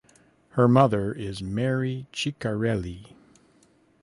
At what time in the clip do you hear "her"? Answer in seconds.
0.57-0.67